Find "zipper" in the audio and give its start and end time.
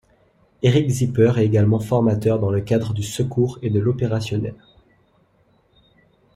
0.89-1.33